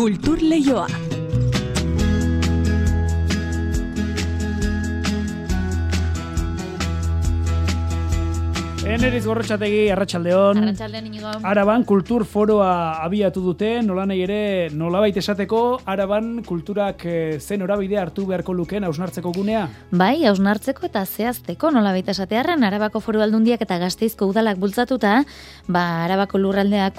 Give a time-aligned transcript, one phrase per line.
[0.00, 1.09] Kultur Leioa.
[8.90, 10.58] Eneriz gorrotxategi, arratsaldeon.
[10.64, 11.30] Arratxaldeon inigo.
[11.46, 14.38] Araban kultur foroa abiatu dute, nola nahi ere,
[14.74, 19.68] nolabait esateko, araban kulturak eh, zen orabide hartu beharko luken hausnartzeko gunea?
[19.94, 25.20] Bai, hausnartzeko eta zehazteko nolabait esatearren, arabako foru aldundiak eta gazteizko udalak bultzatuta,
[25.68, 26.90] ba, arabako lurraldea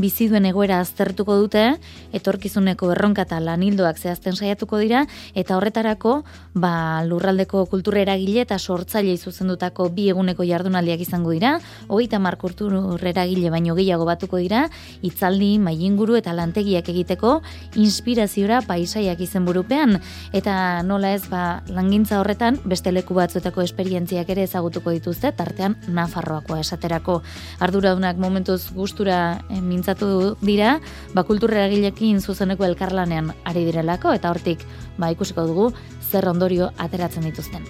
[0.00, 1.76] bizi duen egoera aztertuko dute,
[2.12, 5.04] etorkizuneko erronka eta lanildoak zehazten saiatuko dira,
[5.34, 6.22] eta horretarako,
[6.54, 11.58] ba, lurraldeko kultura eragile eta sortzaile izuzendutako bi eguneko jardunaldiak izan izango dira,
[11.88, 12.68] hogeita markurtu
[12.98, 14.68] gile baino gehiago batuko dira,
[15.02, 17.42] itzaldi, mailinguru eta lantegiak egiteko,
[17.74, 19.98] inspiraziora paisaiak izen burupean,
[20.32, 26.60] eta nola ez ba, langintza horretan, beste leku batzuetako esperientziak ere ezagutuko dituzte, tartean Nafarroakoa
[26.60, 27.22] esaterako.
[27.60, 30.78] Arduraunak momentuz gustura eh, mintzatu dira,
[31.14, 34.62] ba, kulturera gilekin zuzeneko elkarlanean ari direlako, eta hortik
[34.98, 35.72] ba, ikusiko dugu
[36.10, 37.66] zer ondorio ateratzen dituzten.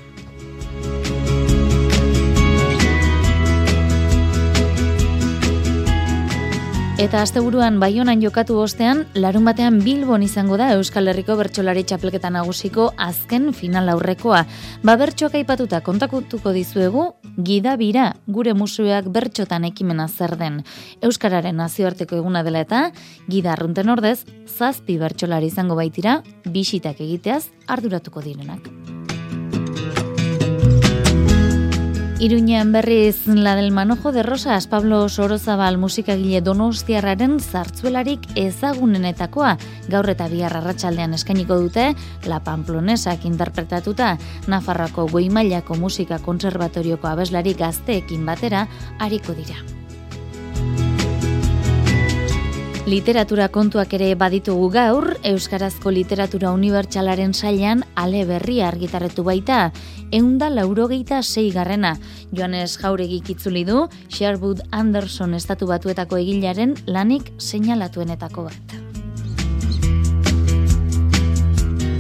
[6.99, 12.89] Eta asteburuan Baionan jokatu ostean, larun batean Bilbon izango da Euskal Herriko bertsolari txapelketa nagusiko
[12.99, 14.41] azken final aurrekoa.
[14.83, 17.07] Ba bertsoak aipatuta kontakutuko dizuegu,
[17.39, 20.65] gida bira gure musueak bertxotan ekimena zer den.
[20.99, 22.89] Euskararen nazioarteko eguna dela eta,
[23.31, 28.73] gida arrunten ordez, zazpi bertsolari izango baitira, bisitak egiteaz arduratuko direnak.
[32.21, 39.55] Iruñean berriz la del manojo de rosas Pablo Sorozabal musikagile donostiarraren zartzuelarik ezagunenetakoa
[39.87, 41.93] gaur eta bihar arratsaldean eskainiko dute
[42.27, 44.17] La Pamplonesak interpretatuta
[44.51, 48.67] Nafarrako goi mailako musika konservatorioko abeslari gazteekin batera
[48.99, 49.78] ariko dira.
[52.89, 59.59] Literatura kontuak ere baditugu gaur, Euskarazko Literatura Unibertsalaren sailan ale berria argitarretu baita,
[60.09, 61.91] eunda laurogeita sei garrena.
[62.33, 68.73] Joanes Jauregi kitzuli du, Sherwood Anderson estatu batuetako egilaren lanik seinalatuenetako bat.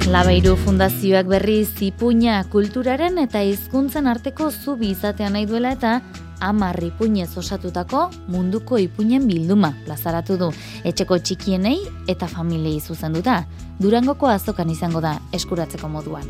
[0.09, 6.01] Labeiru fundazioak berri zipuña kulturaren eta hizkuntzen arteko zubi izatean nahi duela eta
[6.41, 10.53] amar ipuñez osatutako munduko ipuñen bilduma plazaratu du
[10.85, 11.79] etxeko txikienei
[12.09, 13.45] eta familiei zuzenduta.
[13.79, 16.27] Durangoko azokan izango da eskuratzeko moduan.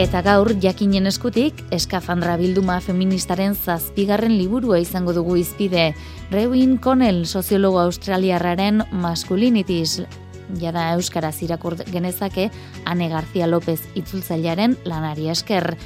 [0.00, 5.90] Eta gaur jakinen eskutik eskafandra bilduma feministaren zazpigarren liburua izango dugu izpide.
[6.30, 10.00] Rewin Connell soziologo australiarraren maskulinitis
[10.58, 12.50] jada euskaraz irakur genezake
[12.84, 15.76] Ane García López itzultzailearen lanari esker.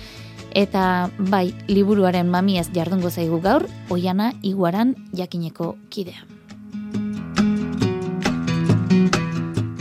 [0.55, 6.23] Eta bai, liburuaren mamiaz jardungo zaigu gaur, oiana iguaran jakineko kidea.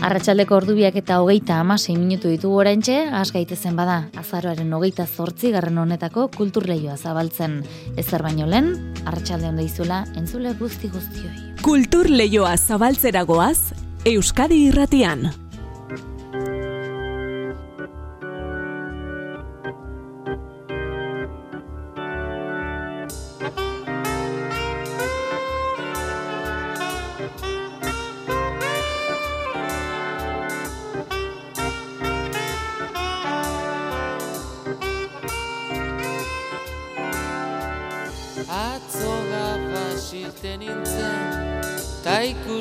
[0.03, 6.25] Arratxaldeko ordubiak eta hogeita amasei minutu ditu oraintxe, asgaitezen bada, azaroaren hogeita zortzi garren honetako
[6.35, 7.61] kulturleioa zabaltzen.
[7.95, 8.73] Ezer baino lehen,
[9.05, 11.53] arratsalde honda izula, entzule guzti guztioi.
[11.63, 13.71] Kulturleioa zabaltzeragoaz,
[14.03, 15.29] Euskadi irratian.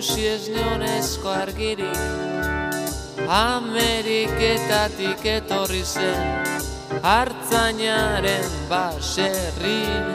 [0.03, 1.99] Ikusi ez neonezko argirik
[3.29, 6.23] Ameriketatik etorri zen
[7.07, 10.11] hartzainaren baserrin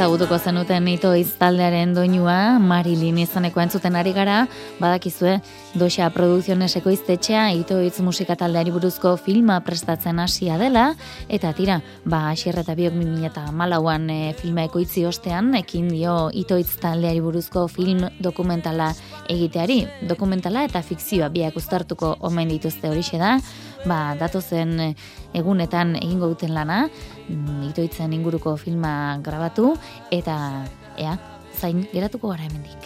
[0.00, 4.46] Ezagutuko zenuten ito iztaldearen doinua, Marilyn izaneko entzuten ari gara,
[4.78, 5.34] badakizue,
[5.76, 10.86] doxa produkzioneseko iztetxea, ito itz musika taldeari buruzko filma prestatzen hasia dela,
[11.28, 12.96] eta tira, ba, asierre eta biok
[13.28, 18.94] eta malauan e, filma ekoitzi ostean, ekin dio ito itz taldeari buruzko film dokumentala
[19.30, 23.36] egiteari, dokumentala eta fikzioa biak ustartuko omen dituzte horixe da,
[23.86, 24.94] ba, datozen
[25.36, 26.82] egunetan egingo duten lana,
[27.28, 28.92] mm, itoitzen inguruko filma
[29.24, 29.74] grabatu,
[30.10, 30.36] eta
[30.98, 31.16] ea,
[31.60, 32.82] zain geratuko gara hemendik.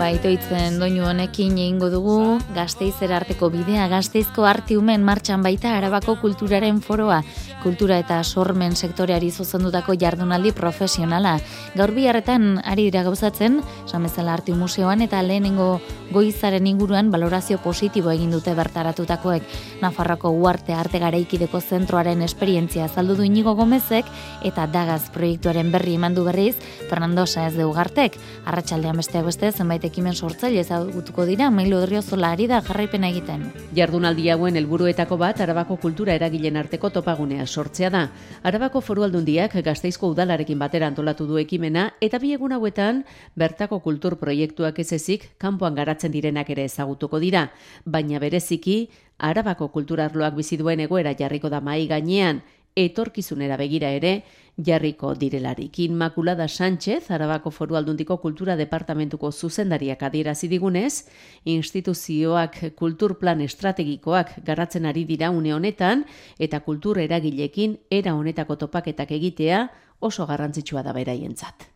[0.00, 2.14] Ba, itoitzen doinu honekin egingo dugu,
[2.56, 7.18] gazteizera arteko bidea, gazteizko artiumen martxan baita arabako kulturaren foroa,
[7.60, 11.34] kultura eta sormen sektoreari zuzendutako jardunaldi profesionala.
[11.76, 18.32] Gaur biharretan ari dira gauzatzen, samezela artiu museoan eta lehenengo goizaren inguruan valorazio positibo egin
[18.34, 19.44] dute bertaratutakoek.
[19.80, 24.08] Nafarroko uarte arte garaikideko zentroaren esperientzia azaldu du inigo gomezek
[24.44, 26.56] eta dagaz proiektuaren berri eman du berriz
[26.88, 28.18] Fernando Saez de Ugartek.
[28.44, 33.46] Arratxaldean besteak beste zenbait ekimen sortzaile ezagutuko dira, mailu odriozola ari da jarraipena egiten.
[33.76, 38.04] Jardunaldi hauen helburuetako bat Arabako kultura eragilen arteko topagunea sortzea da.
[38.42, 43.04] Arabako Foru Aldundiak Gasteizko udalarekin batera antolatu du ekimena eta bi egun hauetan
[43.36, 47.50] bertako kultur proiektuak ez ezik kanpoan garatzen direnak ere ezagutuko dira,
[47.84, 48.88] baina bereziki
[49.18, 52.40] Arabako kulturarloak bizi duen egoera jarriko da mai gainean
[52.76, 54.22] etorkizunera begira ere
[54.56, 55.78] jarriko direlarik.
[55.78, 61.06] Inmaculada Sánchez, Arabako Foru Aldundiko Kultura Departamentuko zuzendariak adierazi digunez,
[61.44, 66.04] instituzioak kulturplan estrategikoak garatzen ari dira une honetan
[66.38, 69.68] eta kultur eragilekin era honetako topaketak egitea
[70.00, 71.68] oso garrantzitsua da beraientzat.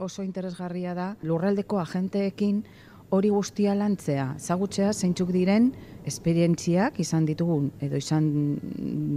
[0.00, 2.64] Oso interesgarria da lurraldeko agenteekin
[3.10, 5.70] hori guztia lantzea, zagutzea zeintzuk diren
[6.06, 8.28] esperientziak izan ditugun edo izan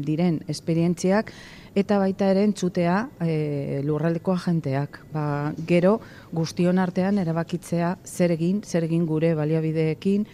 [0.05, 1.31] diren esperientziak
[1.79, 4.99] eta baita ere entzutea e, lurraldeko agenteak.
[5.13, 5.99] Ba, gero
[6.33, 10.27] guztion artean erabakitzea zer egin, zer egin gure baliabideekin,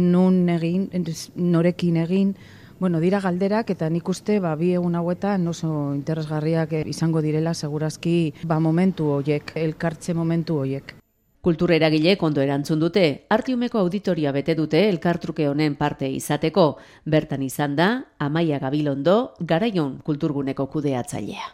[0.00, 0.90] nun egin,
[1.36, 2.36] norekin egin,
[2.74, 8.34] Bueno, dira galderak eta nik uste ba, bi egun hauetan oso interesgarriak izango direla segurazki
[8.42, 10.96] ba, momentu hoiek, elkartze momentu hoiek.
[11.44, 13.02] Kultura eragile kondo erantzun dute,
[13.34, 16.64] artiumeko auditoria bete dute elkartruke honen parte izateko,
[17.04, 19.16] bertan izan da, Amaia Gabilondo,
[19.52, 21.50] garaion kulturguneko kudeatzailea.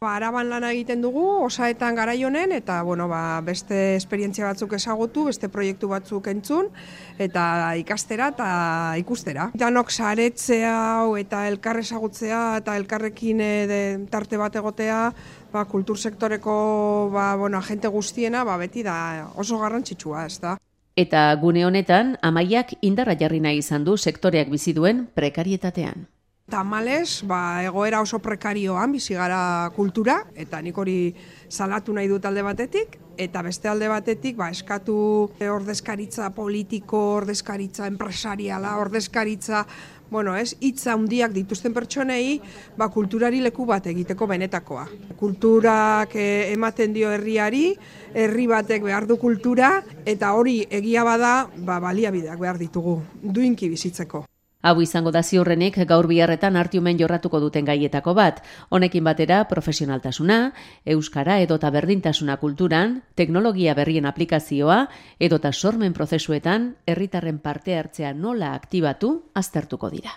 [0.00, 5.48] Ba, araban lana egiten dugu, osaetan garaionen, eta bueno, ba, beste esperientzia batzuk ezagutu, beste
[5.52, 6.72] proiektu batzuk entzun,
[7.16, 7.44] eta
[7.80, 8.48] ikastera eta
[9.00, 9.50] ikustera.
[9.60, 10.74] Danok saretzea
[11.20, 13.80] eta elkar ezagutzea eta elkarrekin e, de,
[14.12, 15.00] tarte bat egotea,
[15.54, 16.54] ba, kultur sektoreko
[17.14, 18.96] ba, bueno, agente guztiena, ba, beti da
[19.38, 20.56] oso garrantzitsua, ez da.
[20.98, 26.06] Eta gune honetan, amaiak indarra jarri nahi izan du sektoreak bizi duen prekarietatean.
[26.50, 30.98] Tamales, ba, egoera oso prekarioan bizi gara kultura, eta nik hori
[31.48, 34.96] salatu nahi dut alde batetik, eta beste alde batetik ba, eskatu
[35.40, 39.64] ordezkaritza politiko, ordezkaritza empresariala, ordezkaritza,
[40.10, 42.40] bueno, ez, hitza handiak dituzten pertsonei,
[42.76, 44.84] ba, kulturari leku bat egiteko benetakoa.
[45.18, 47.66] Kulturak eh, ematen dio herriari,
[48.14, 54.26] herri batek behar du kultura, eta hori egia bada, ba, baliabideak behar ditugu, duinki bizitzeko.
[54.64, 58.40] Hau izango da ziurrenik gaur biharretan artiumen jorratuko duten gaietako bat.
[58.72, 60.38] Honekin batera profesionaltasuna,
[60.96, 64.86] euskara edota berdintasuna kulturan, teknologia berrien aplikazioa
[65.20, 70.16] edota sormen prozesuetan herritarren parte hartzea nola aktibatu aztertuko dira.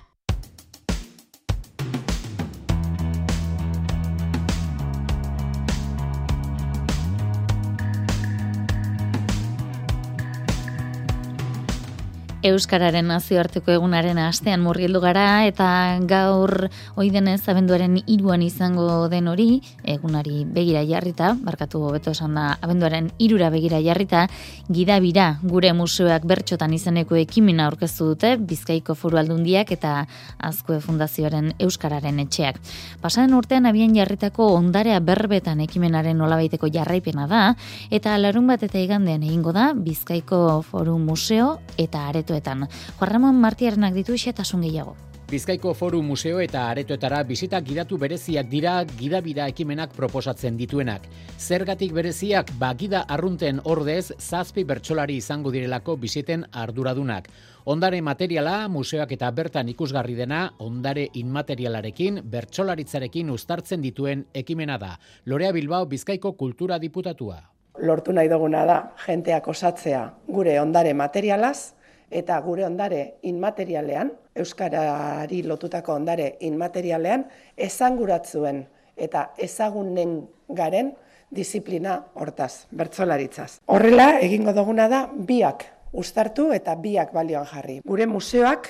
[12.46, 19.48] Euskararen nazioarteko egunaren astean murgildu gara eta gaur ohi denez abenduaren iruan izango den hori
[19.82, 24.28] egunari begira jarrita, barkatu hobeto esan da abenduaren irura begira jarrita,
[24.70, 29.96] gidabira gure museoak bertxotan izeneko ekimena aurkeztu dute Bizkaiko Foru Aldundiak eta
[30.38, 32.62] Azkue Fundazioaren Euskararen etxeak.
[33.02, 37.44] Pasaren urtean abian jarritako ondarea berbetan ekimenaren nolabaiteko jarraipena da
[37.90, 42.68] eta larun bat eta igandean egingo da Bizkaiko Foru Museo eta Aret aretoetan.
[43.00, 44.96] Juan Ramon Martiarenak ditu xetasun gehiago.
[45.28, 51.04] Bizkaiko Foru Museo eta aretoetara bisita gidatu bereziak dira gidabira ekimenak proposatzen dituenak.
[51.38, 57.28] Zergatik bereziak bagida arrunten ordez zazpi bertsolari izango direlako bisiten arduradunak.
[57.66, 64.94] Ondare materiala, museoak eta bertan ikusgarri dena, ondare inmaterialarekin, bertsolaritzarekin uztartzen dituen ekimena da.
[65.26, 67.42] Lorea Bilbao Bizkaiko Kultura Diputatua.
[67.84, 71.77] Lortu nahi duguna da, jenteak osatzea gure ondare materialaz,
[72.10, 77.26] eta gure ondare inmaterialean, Euskarari lotutako ondare inmaterialean,
[77.58, 78.64] ezanguratzuen
[78.96, 80.94] eta ezagunen garen
[81.32, 83.60] disiplina hortaz, bertzolaritzaz.
[83.68, 87.80] Horrela, egingo duguna da, biak ustartu eta biak balioan jarri.
[87.86, 88.70] Gure museoak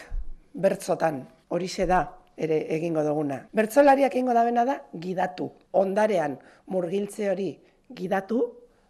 [0.58, 1.22] bertzotan,
[1.54, 2.02] horixe da,
[2.38, 3.42] ere egingo duguna.
[3.54, 5.52] Bertzolariak egingo da da, gidatu.
[5.74, 7.52] Ondarean murgiltze hori
[7.94, 8.42] gidatu,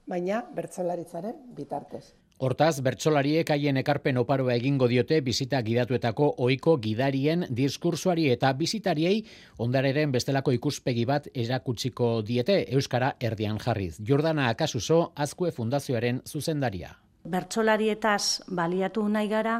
[0.07, 2.13] baina bertzolaritzaren bitartez.
[2.38, 9.24] Hortaz, bertsolariek haien ekarpen oparoa egingo diote bizita gidatuetako ohiko gidarien diskursuari eta bizitariei
[9.65, 13.98] ondareren bestelako ikuspegi bat erakutsiko diete Euskara erdian jarriz.
[14.08, 16.94] Jordana Akasuso, Azkue Fundazioaren zuzendaria.
[17.27, 19.58] bertsolarietaz baliatu nahi gara,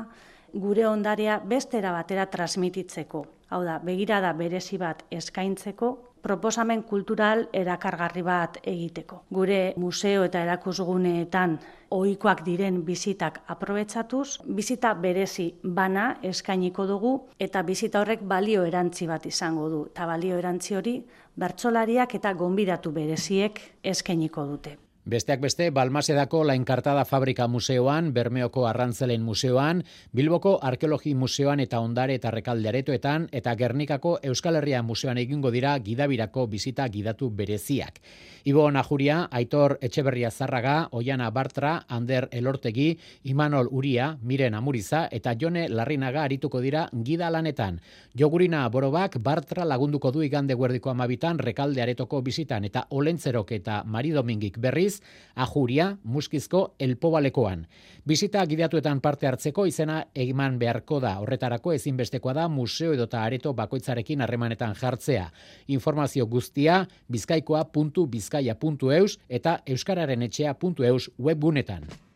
[0.54, 3.26] gure ondarea bestera batera transmititzeko.
[3.50, 5.90] Hau da, begirada berezi bat eskaintzeko,
[6.28, 9.22] proposamen kultural erakargarri bat egiteko.
[9.32, 11.58] Gure museo eta erakusguneetan
[11.96, 19.26] ohikoak diren bizitak aprobetsatuz, bizita berezi bana eskainiko dugu eta bizita horrek balio erantzi bat
[19.30, 19.86] izango du.
[19.94, 20.98] Eta balio erantzi hori
[21.38, 23.62] bertsolariak eta gonbidatu bereziek
[23.96, 24.76] eskainiko dute.
[25.08, 32.28] Besteak beste, Balmasedako Lainkartada Fabrika Museoan, Bermeoko Arrantzelen Museoan, Bilboko Arkeologi Museoan eta Ondare eta
[32.28, 38.02] Rekalde Aretoetan, eta Gernikako Euskal Herria Museoan egingo dira gidabirako bizita gidatu bereziak.
[38.44, 45.70] Ibo Najuria, Aitor Etxeberria Zarraga, Oiana Bartra, Ander Elortegi, Imanol Uria, Miren Amuriza eta Jone
[45.70, 47.80] Larrinaga arituko dira gida lanetan.
[48.14, 54.12] Jogurina Borobak Bartra lagunduko du igande guerdiko amabitan Rekalde Aretoko bizitan eta Olentzerok eta Mari
[54.12, 54.97] Domingik berriz
[55.36, 57.68] ajuria muskizko elpobalekoan.
[58.08, 61.18] Bizita gidatuetan parte hartzeko izena egiman beharko da.
[61.20, 65.30] Horretarako ezinbestekoa da museo edota areto bakoitzarekin harremanetan jartzea.
[65.68, 72.07] Informazio guztia bizkaikoa.bizkaia.eus eta euskararen etxea.eus webgunetan.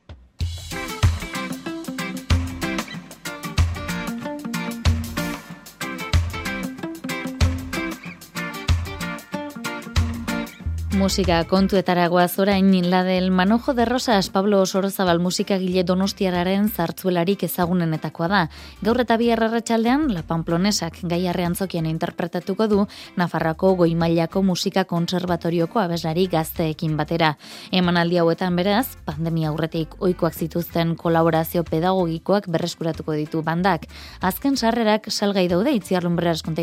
[11.01, 18.27] Musika kontuetara goaz orain la del Manojo de Rosas Pablo Sorozabal musikagile Donostiararen zartzuelarik ezagunenetakoa
[18.29, 18.41] da.
[18.85, 22.85] Gaur eta bi arratsaldean La Pamplonesak gaiarrean zokian interpretatuko du
[23.17, 27.33] Nafarrako Goimailako Musika Kontserbatorioko abeslari gazteekin batera.
[27.71, 33.89] Emanaldi hauetan beraz, pandemia aurretik ohikoak zituzten kolaborazio pedagogikoak berreskuratuko ditu bandak.
[34.21, 36.61] Azken sarrerak salgai daude itziarlun beraz konta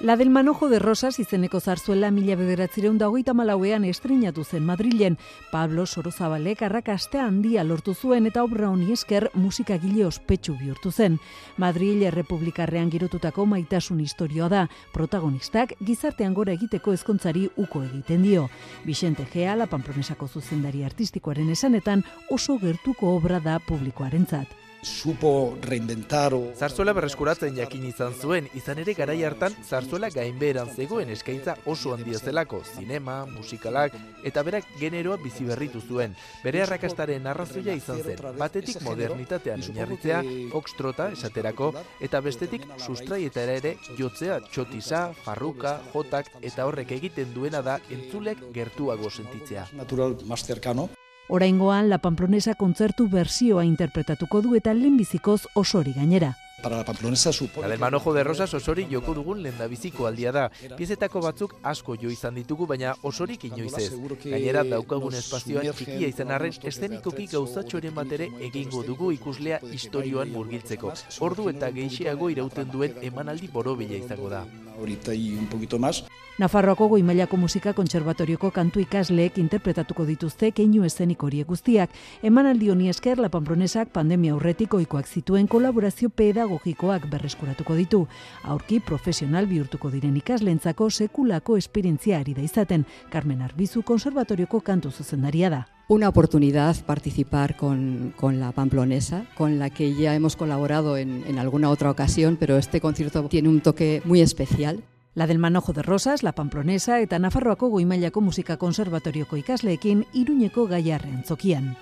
[0.00, 5.16] La del manojo de rosas izeneko zarzuela mila bederatzireun dagoita malauean estrinatu zen Madrilen.
[5.50, 11.18] Pablo Sorozabalek arrakastea handia lortu zuen eta obra honi esker musikagile ospetsu bihurtu zen.
[11.56, 14.62] Madrid Republikarrean girotutako maitasun historioa da.
[14.94, 18.48] Protagonistak gizartean gora egiteko ezkontzari uko egiten dio.
[18.84, 26.52] Vicente Gea, la Pamplonesako zuzendari artistikoaren esanetan oso gertuko obra da publikoarentzat supo reinventar o...
[26.56, 32.18] Zarzuela berreskuratzen jakin izan zuen, izan ere garai hartan Zarzuela gainbeheran zegoen eskaintza oso handia
[32.18, 36.14] zelako, zinema, musikalak, eta berak generoa bizi berritu zuen.
[36.44, 41.72] Bere arrakastaren arrazoia izan zen, batetik modernitatean oinarritzea, foxtrota esaterako,
[42.04, 49.10] eta bestetik sustraietara ere jotzea txotisa, farruka, jotak, eta horrek egiten duena da entzulek gertuago
[49.10, 49.68] sentitzea.
[49.72, 50.88] Natural más cercano.
[51.28, 56.34] Oraingoan La Pamplonesa kontzertu bersioa interpretatuko du eta lehenbizikoz osori gainera.
[56.62, 57.66] Para la Pamplonesa supone...
[57.66, 60.48] La del manojo de rosas osori joko dugun lendabiziko aldia da.
[60.76, 63.92] Piezetako batzuk asko jo izan ditugu, baina osorik inoiz ez.
[64.24, 70.92] Gainera daukagun espazioan txikia izan arren estenikoki gauzatxoren batere egingo dugu ikuslea historioan murgiltzeko.
[71.20, 74.46] Ordu eta geixiago irauten duen emanaldi borobila izango da.
[74.78, 76.04] Ahorita y un poquito más.
[76.38, 81.90] Nafarroako goimailako musika kontserbatorioko kantu ikasleek interpretatuko dituzte keinu eszenik horiek guztiak.
[82.22, 86.10] Emanaldi honi esker La Pamplonesak pandemia aurretik ohikoak zituen kolaborazio
[86.48, 88.06] pedagogikoak berreskuratuko ditu.
[88.44, 92.86] Aurki profesional bihurtuko diren ikaslentzako sekulako esperientzia ari da izaten.
[93.10, 95.66] Carmen Arbizu konservatorioko kantu zuzendaria da.
[95.88, 101.38] Una oportunidad participar con, con, la Pamplonesa, con la que ya hemos colaborado en, en
[101.38, 104.82] alguna otra ocasión, pero este concierto tiene un toque muy especial.
[105.14, 111.24] La del Manojo de Rosas, La Pamplonesa eta Nafarroako Goimailako Musika Konservatorioko ikasleekin Iruñeko gaiarrean
[111.24, 111.76] zokian.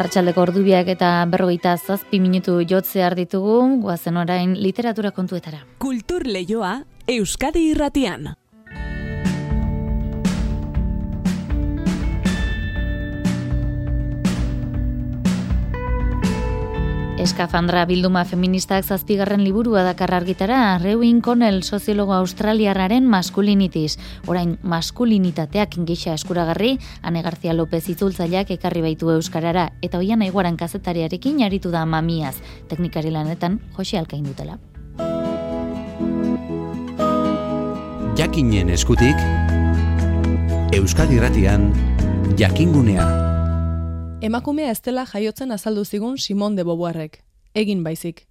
[0.00, 5.60] Arratxaldeko ordubiak eta berrogeita zazpi minutu jotzear ditugu, guazen orain literatura kontuetara.
[5.84, 8.30] Kultur lehioa, Euskadi irratian.
[17.20, 23.98] Eskafandra bilduma feministak zazpigarren liburua dakar argitara, Rewin Connell soziologo australiarraren maskulinitis.
[24.26, 31.44] Orain maskulinitateak gisa eskuragarri, Ane Garzia López itzultzaileak ekarri baitu euskarara, eta hoian aiguaran kazetariarekin
[31.44, 32.38] aritu da mamiaz,
[32.72, 34.56] teknikari lanetan Jose Alkain dutela.
[38.16, 39.16] Jakinen eskutik,
[40.72, 41.74] Euskadi Ratian,
[42.38, 43.29] Jakingunea.
[44.20, 47.22] Emakumea ez dela jaiotzen azaldu zigun Simon de Beauvoirrek,
[47.56, 48.26] egin baizik.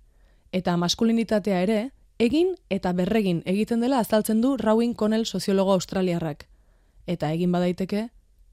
[0.53, 1.77] Eta maskulinitatea ere,
[2.21, 6.45] egin eta berregin egiten dela azaltzen du Rowing Connell soziologo australiarrak.
[7.07, 8.03] Eta egin badaiteke,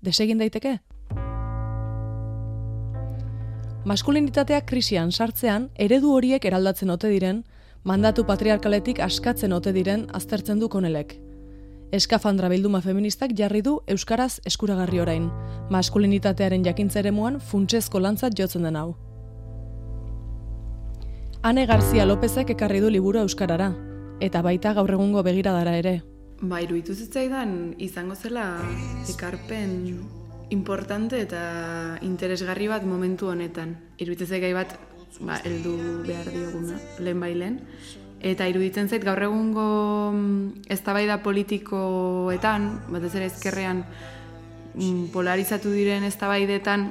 [0.01, 0.79] desegin daiteke?
[3.85, 7.45] Maskulinitatea krisian sartzean, eredu horiek eraldatzen ote diren,
[7.85, 11.19] mandatu patriarkaletik askatzen ote diren aztertzen du konelek.
[11.95, 15.29] Eskafandra bilduma feministak jarri du Euskaraz eskuragarri orain,
[15.71, 18.97] maskulinitatearen jakintza ere muan funtsezko lantzat jotzen den hau.
[21.47, 23.71] Ane Garzia Lopezek ekarri du liburu Euskarara,
[24.21, 26.01] eta baita gaur egungo begiradara ere.
[26.41, 28.49] Ba, iruditu zitzaidan izango zela
[29.09, 29.77] ekarpen
[30.51, 33.77] importante eta interesgarri bat momentu honetan.
[34.03, 34.75] Iruditzen gai bat,
[35.21, 35.77] ba, eldu
[36.09, 37.61] behar dioguna, lehen bailen.
[38.21, 43.83] Eta iruditzen zait gaur egungo mm, eztabaida politikoetan, batez ere ezkerrean
[44.75, 46.91] mm, polarizatu diren eztabaidetan,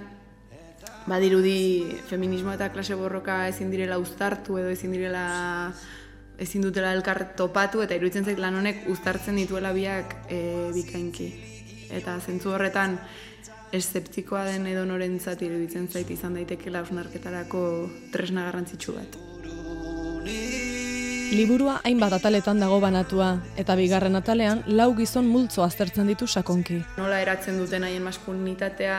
[1.05, 5.25] badirudi feminismo eta klase borroka ezin direla uztartu edo ezin direla
[6.41, 10.39] ezin dutela elkar topatu eta iruditzen zait lan honek uztartzen dituela biak e,
[10.75, 11.29] bikainki.
[11.95, 12.97] Eta zentzu horretan
[13.75, 17.63] eszeptikoa den edo norentzat iruditzen zait izan daitekeela osnarketarako
[18.11, 19.17] tresna garrantzitsu bat.
[21.33, 26.77] Liburua hainbat ataletan dago banatua, eta bigarren atalean lau gizon multzo aztertzen ditu sakonki.
[26.99, 28.97] Nola eratzen duten haien maskulinitatea,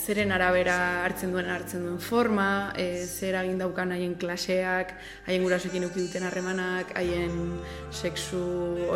[0.00, 4.94] zeren arabera hartzen duen hartzen duen forma, e, zer egin daukan haien klaseak,
[5.28, 7.60] haien gurasoekin uki duten harremanak, haien
[7.92, 8.40] sexu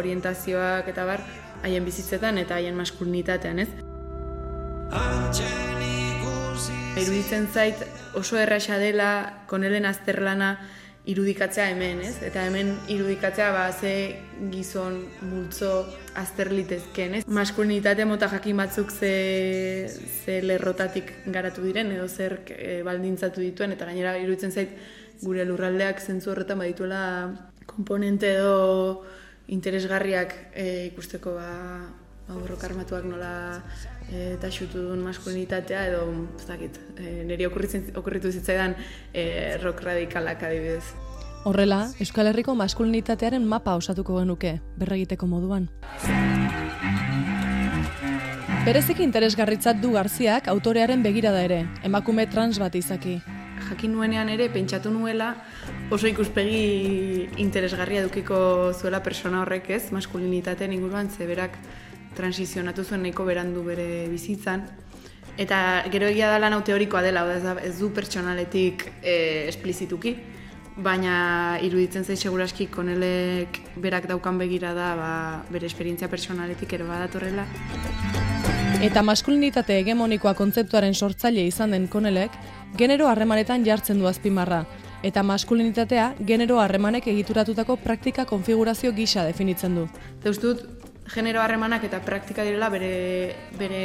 [0.01, 1.25] orientazioak eta bar,
[1.63, 3.69] haien bizitzetan eta haien maskulinitatean, ez?
[7.01, 7.81] Iruditzen zait
[8.19, 9.11] oso erraxa dela
[9.49, 10.55] konelen azterlana
[11.09, 12.17] irudikatzea hemen, ez?
[12.27, 13.93] Eta hemen irudikatzea ba ze
[14.53, 15.87] gizon multzo
[16.21, 17.23] azterlitezken, ez?
[17.27, 19.89] Maskulinitate mota jakin batzuk ze,
[20.25, 24.77] ze lerrotatik garatu diren edo zer e, baldintzatu dituen eta gainera iruditzen zait
[25.23, 27.03] gure lurraldeak zentzu horretan badituela
[27.67, 29.05] komponente edo
[29.49, 31.51] interesgarriak e, ikusteko ba
[32.31, 33.33] aurrok armatuak nola
[34.11, 36.05] e, taxutu duen maskulinitatea edo,
[36.39, 38.77] ez dakit, e, niri okurritu zitzaidan
[39.13, 40.85] e, rock radikalak adibidez.
[41.45, 45.71] Horrela, Euskal Herriko maskulinitatearen mapa osatuko genuke, berregiteko moduan.
[48.61, 53.17] Berezik interesgarritzat du Garziak autorearen begirada ere, emakume trans bat izaki.
[53.71, 55.31] Jakin nuenean ere, pentsatu nuela,
[55.93, 61.57] oso ikuspegi interesgarria dukiko zuela persona horrek ez, maskulinitateen inguruan, zeberak
[62.17, 64.67] transizionatu zuen nahiko berandu bere bizitzan.
[65.41, 67.25] Eta gero egia da lan teorikoa dela,
[67.63, 70.17] ez du pertsonaletik e, esplizituki,
[70.77, 75.13] baina iruditzen zait seguraski konelek berak daukan begira da ba,
[75.51, 77.47] bere esperientzia pertsonaletik ere badatorrela.
[78.81, 82.33] Eta maskulinitate hegemonikoa kontzeptuaren sortzaile izan den konelek,
[82.79, 84.63] genero harremanetan jartzen du azpimarra,
[85.05, 89.87] eta maskulinitatea genero harremanek egituratutako praktika konfigurazio gisa definitzen du.
[90.25, 90.80] Deustut,
[91.11, 93.83] genero harremanak eta praktika direla bere, bere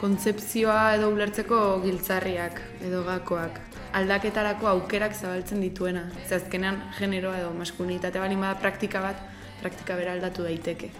[0.00, 3.60] kontzepzioa edo ulertzeko giltzarriak edo gakoak.
[3.98, 6.06] Aldaketarako aukerak zabaltzen dituena.
[6.28, 9.20] Ze azkenean generoa edo maskulinitate bali bada praktika bat,
[9.60, 10.90] praktika bera aldatu daiteke.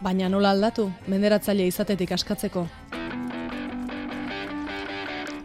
[0.00, 2.66] Baina nola aldatu, menderatzaile izatetik askatzeko.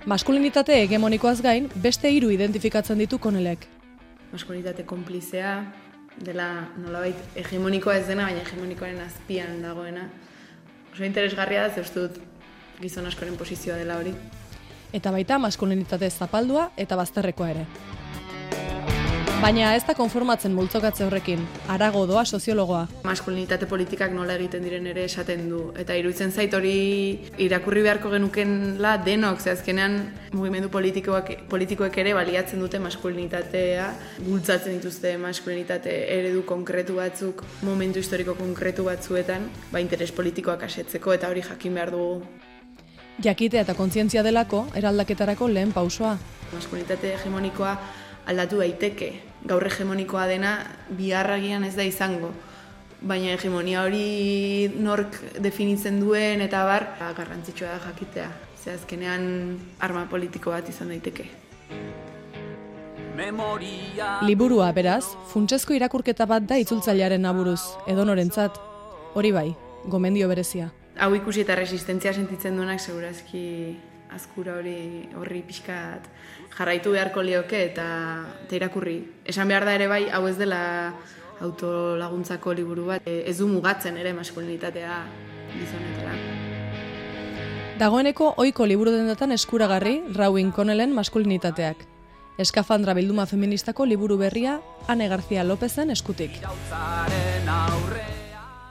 [0.06, 3.66] Maskulinitate hegemonikoaz gain, beste hiru identifikatzen ditu konelek.
[4.32, 5.58] Maskulinitate konplizea,
[6.24, 10.08] dela nolabait hegemonikoa ez dena, baina hegemonikoaren azpian dagoena.
[10.94, 12.20] Oso interesgarria da, dut
[12.80, 14.14] gizon askoren posizioa dela hori.
[14.96, 17.66] Eta baita maskulinitate zapaldua eta bazterrekoa ere.
[19.36, 22.86] Baina ez da konformatzen multzokatze horrekin, arago doa soziologoa.
[23.06, 25.60] Maskulinitate politikak nola egiten diren ere esaten du.
[25.78, 26.72] Eta iruditzen zait hori
[27.44, 29.98] irakurri beharko genuken la denok, ze azkenean
[30.34, 33.90] mugimendu politikoak, politikoek ere baliatzen dute maskulinitatea,
[34.26, 41.30] bultzatzen dituzte maskulinitate eredu konkretu batzuk, momentu historiko konkretu batzuetan, ba interes politikoak asetzeko eta
[41.30, 42.24] hori jakin behar dugu.
[43.24, 46.16] Jakitea eta kontzientzia delako, eraldaketarako lehen pausoa.
[46.56, 47.76] Maskulinitate hegemonikoa
[48.26, 49.12] aldatu daiteke.
[49.46, 50.58] Gaur hegemonikoa dena
[50.90, 52.32] biharragian ez da izango.
[53.06, 58.30] Baina hegemonia hori nork definitzen duen eta bar, ba, garrantzitsua da jakitea.
[58.64, 59.28] Ze azkenean
[59.80, 61.28] arma politiko bat izan daiteke.
[64.28, 68.58] Liburua beraz, funtsezko irakurketa bat da itzultzailearen naburuz, edo norentzat.
[69.16, 69.50] Hori bai,
[69.88, 70.72] gomendio berezia.
[71.00, 73.76] Hau ikusi eta resistentzia sentitzen duenak segurazki
[74.16, 76.08] azkura hori horri pixkat
[76.58, 77.88] jarraitu beharko lioke eta,
[78.46, 78.98] eta irakurri.
[79.26, 80.62] Esan behar da ere bai, hau ez dela
[81.44, 85.02] autolaguntzako liburu bat, e, ez du mugatzen ere maskulinitatea
[85.56, 86.16] gizonetara.
[87.76, 91.84] Dagoeneko ohiko liburu dendatan eskuragarri Rauin Connellen maskulinitateak.
[92.40, 96.40] Eskafandra bilduma feministako liburu berria Ane García Lopezen eskutik.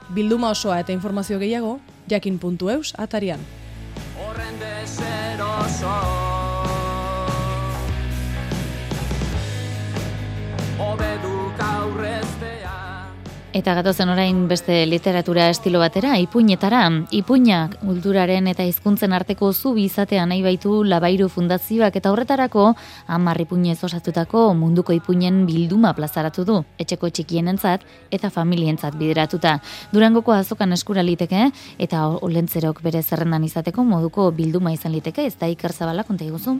[0.09, 1.79] Bilduma osoa eta informazio gehiago,
[2.09, 3.41] jakin.eus atarian.
[4.85, 6.24] Horren deseroso
[13.55, 16.81] Eta gatozen orain beste literatura estilo batera, ipuinetara,
[17.15, 22.65] ipuinak kulturaren eta hizkuntzen arteko zubi izatea nahi baitu labairu fundazioak eta horretarako
[23.07, 29.61] hamar ipuinez osatutako munduko ipuinen bilduma plazaratu du, etxeko txikienentzat eta familientzat bideratuta.
[29.95, 31.47] Durangoko azokan eskura liteke
[31.79, 36.59] eta olentzerok bere zerrendan izateko moduko bilduma izan liteke, ez da iker zabala konta iguzu.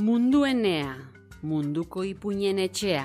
[0.00, 1.12] Munduenea
[1.44, 3.04] munduko ipuinen etxea.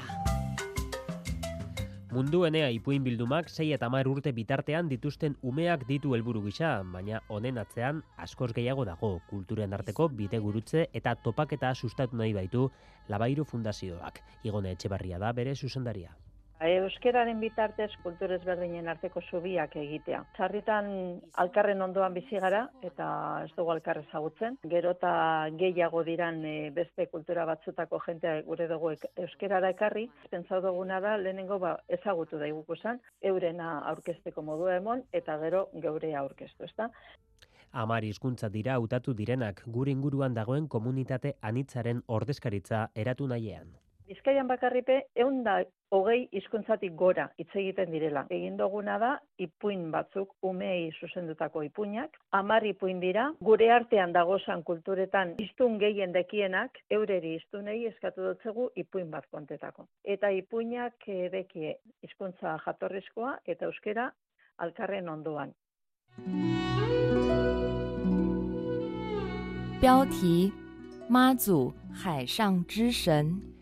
[2.09, 7.59] Munduenea ipuin bildumak sei eta mar urte bitartean dituzten umeak ditu helburu gisa, baina honen
[7.61, 12.69] atzean askoz gehiago dago kulturen arteko bide gurutze eta topaketa sustatu nahi baitu
[13.09, 14.23] Labairu Fundazioak.
[14.43, 16.15] Igone Etxebarria da bere zuzendaria.
[16.59, 20.25] Euskeraren bitartez kultur ezberdinen arteko zubiak egitea.
[20.35, 20.89] Sarritan
[21.39, 23.07] alkarren ondoan bizi gara eta
[23.45, 24.57] ez dugu alkarre zagutzen.
[24.73, 25.13] Gero eta
[25.61, 30.09] gehiago diran e, beste kultura batzutako jentea gure dugu euskerara ekarri.
[30.29, 36.13] Pentsau duguna da lehenengo ba, ezagutu da igukusan, eurena aurkezteko modua emon eta gero geure
[36.15, 36.91] aurkeztu, ezta?
[37.71, 43.77] Amar hizkuntza dira hautatu direnak gure inguruan dagoen komunitate anitzaren ordezkaritza eratu nahiean.
[44.08, 45.62] Bizkaian bakarripe, egun da
[45.94, 48.26] hogei hizkuntzatik gora hitz egiten direla.
[48.36, 55.32] Egin duguna da, ipuin batzuk, umei zuzendutako ipuinak, amar ipuin dira, gure artean dagozan kulturetan
[55.40, 59.88] iztun gehien dekienak, eureri iztunei eskatu dutzegu ipuin bat kontetako.
[60.04, 64.10] Eta ipuinak dekie hizkuntza jatorrizkoa eta euskera
[64.58, 65.54] alkarren ondoan.
[69.80, 70.50] 标题：
[71.08, 73.54] 妈祖海上之神。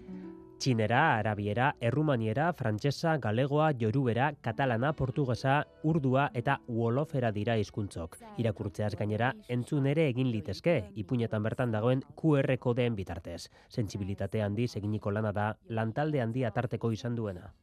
[0.58, 8.18] Txinera, arabiera, errumaniera, frantsesa, galegoa, jorubera, katalana, portugesa, urdua eta uolofera dira hizkuntzok.
[8.42, 13.44] Irakurtzeaz gainera, entzun ere egin litezke, ipuinetan bertan dagoen QR kodeen bitartez.
[13.70, 17.54] Sentsibilitate handi eginiko lana da, lantalde handi atarteko izan duena.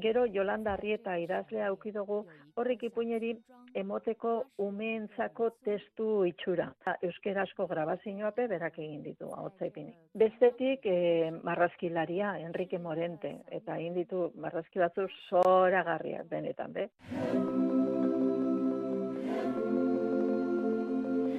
[0.00, 2.20] Gero Jolanda Arrieta idazlea aukidugu
[2.56, 3.32] horrik ipuineri
[3.74, 4.32] emoteko
[4.62, 6.68] umeentzako testu itxura.
[7.02, 9.94] Euskerazko grabazioape berak egin ditu ahotsaipini.
[10.14, 16.88] Bestetik e, marrazkilaria Enrique Morente eta egin ditu marrazki batzu zoragarriak benetan, be.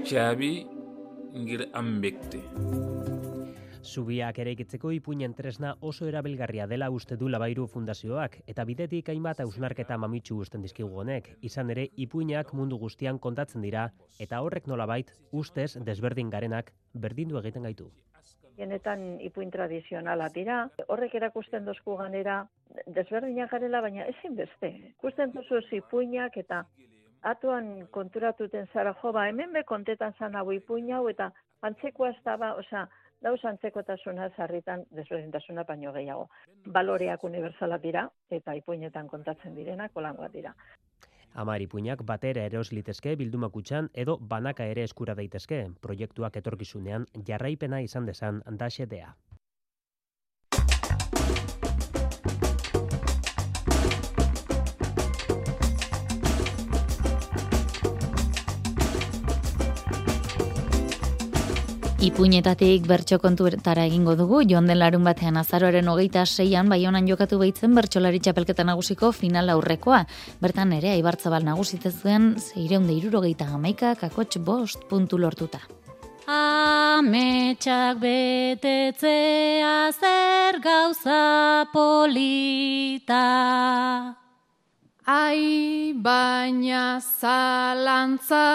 [0.09, 0.53] Xabi
[1.39, 2.43] ngir ambekte.
[3.83, 9.97] Zubiak eraikitzeko ipuinen tresna oso erabilgarria dela uste du Labairu Fundazioak eta bidetik hainbat ausnarketa
[9.97, 11.29] mamitsu gusten dizkigu honek.
[11.41, 13.89] Izan ere ipuinak mundu guztian kontatzen dira
[14.19, 17.89] eta horrek nolabait ustez desberdin garenak berdindu egiten gaitu.
[18.57, 22.41] Genetan ipuin tradizionala dira, horrek erakusten dozku ganera
[22.85, 24.75] desberdinak garela, baina ezin beste.
[24.97, 26.65] Ikusten duzu ipuinak eta
[27.21, 32.19] atuan konturatuten zara jo, ba, hemen be kontetan zan hau ipuin hau eta antzekoa ez
[32.25, 32.55] da, ba,
[33.21, 36.27] dauz antzekotasuna sarritan desberdintasuna baino gehiago.
[36.77, 40.53] Baloreak unibertsalak dira eta ipuinetan kontatzen direnak holangoak dira.
[41.33, 45.59] Amar ipuinak batera eros litezke bildumakutxan edo banaka ere eskura daitezke.
[45.81, 49.13] Proiektuak etorkizunean jarraipena izan desan da xedea.
[61.99, 67.35] Ipuinetatik bertso kontuetara egingo dugu, joan den larun batean azaroaren hogeita seian, bai honan jokatu
[67.41, 70.05] behitzen bertsolari txapelketa nagusiko final aurrekoa.
[70.39, 75.59] Bertan ere, aibartzabal nagusitzen zuen, zeireunde irurogeita amaika, kakotx bost puntu lortuta.
[76.29, 83.25] Ametsak betetzea zer gauza polita.
[85.09, 88.45] Ai, baina zalantzati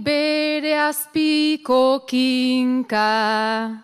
[0.00, 3.76] bere azpiko kinka.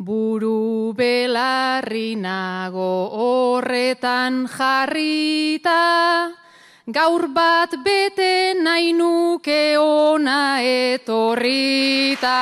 [0.00, 6.32] Buru belarri nago horretan jarrita.
[6.88, 12.40] Gaur bat bete nahi nuke ona etorrita.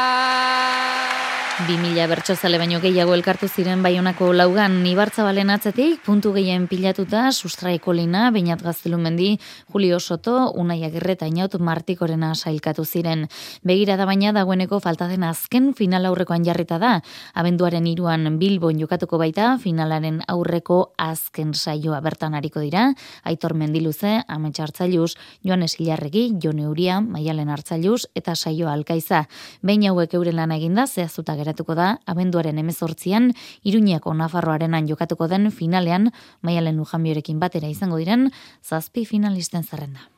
[1.68, 7.92] Bi mila bertxozale baino gehiago elkartu ziren baionako laugan ibartzabalen atzetik, puntu gehien pilatuta, sustraiko
[7.92, 9.35] lina, bainat gaztelumendi,
[9.68, 13.26] Julio Soto, Unai Agirre eta Inaut Martikorena sailkatu ziren.
[13.68, 16.94] Begira da baina dagoeneko falta den azken final aurrekoan jarrita da.
[17.35, 24.64] Abenduaren iruan Bilbon jokatuko baita, finalaren aurreko azken saioa bertan hariko dira, Aitor Mendiluze, Ametsa
[24.70, 29.26] Artzailuz, Joanes Ilarregi, Jone Uria, Maialen Artzailuz eta saioa alkaiza.
[29.61, 33.32] Behin hauek euren lan eginda, zehaztuta geratuko da, abenduaren emezortzian,
[33.64, 38.30] Iruñako Nafarroarenan jokatuko den finalean, Maialen Lujambiorekin batera izango diren,
[38.62, 40.17] zazpi finalisten zerrenda.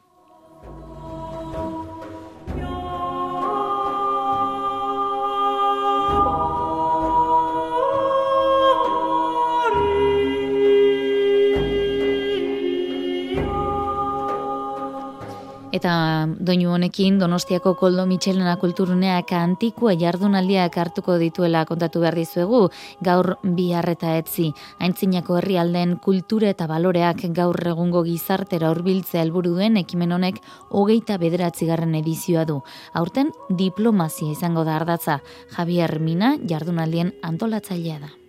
[15.71, 22.65] Eta doinu honekin Donostiako Koldo Michelena kulturuneak antikua jardunaldiak hartuko dituela kontatu behar dizuegu,
[23.07, 24.49] gaur bi harreta etzi.
[24.83, 31.95] Aintzinako herrialden kultura eta baloreak gaur egungo gizartera hurbiltzea helburu duen ekimen honek hogeita bederatzigarren
[32.03, 32.63] edizioa du.
[32.93, 35.21] Aurten diplomazia izango da ardatza.
[35.55, 38.20] Javier Mina jardunaldien antolatzailea da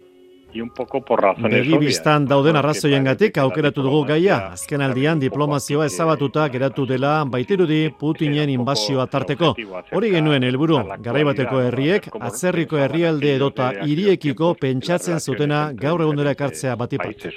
[0.54, 4.38] y un poco por razones Begi biztan dauden arrazoiengatik aukeratu dugu gaia.
[4.56, 9.54] Azken aldian diplomazioa ezabatuta geratu dela baiterudi Putinen inbazioa tarteko.
[9.92, 17.30] Hori genuen helburu, garaibateko herriek, atzerriko herrialde edota hiriekiko pentsatzen zutena gaur egundera ekartzea batipat.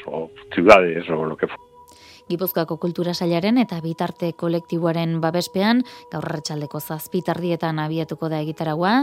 [2.29, 5.83] Gipuzkoako kultura sailaren eta bitarte kolektiboaren babespean,
[6.13, 8.95] gaur ratxaldeko zazpitardietan abiatuko da egitaragua,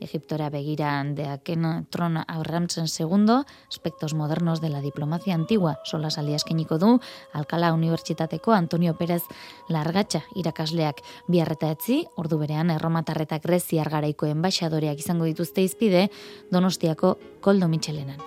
[0.00, 6.78] Egiptora begira deaken tron aurramtzen segundo, aspektos modernos de la diplomacia antigua, sola salia eskeniko
[6.78, 6.98] du,
[7.34, 9.22] Alkala Unibertsitateko Antonio Pérez
[9.68, 16.08] Largatxa irakasleak biarreta etzi, ordu berean erromatarretak greziar garaiko enbaixadoreak izango dituzte izpide,
[16.50, 18.20] donostiako koldo mitxelenan.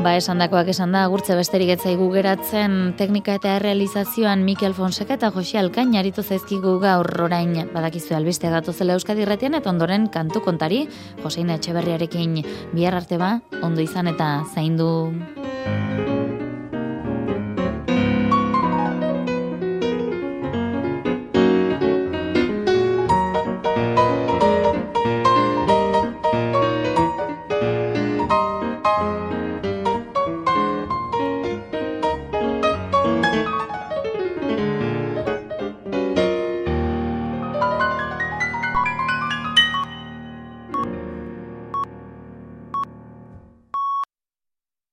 [0.00, 2.94] Ba, esan dakoak esan da, gurtze besterik etzaigu geratzen.
[2.96, 7.52] Teknika eta realizazioan Mikel Fonseka eta Jose Alkain aritu zaizkigu gaur orain.
[7.74, 10.86] Badakizu albiste datu zela Euskadi Irratian eta ondoren kantu kontari
[11.20, 12.40] Joseina Etxeberriarekin.
[12.72, 14.88] Bihar arte ba, ondo izan eta zaindu.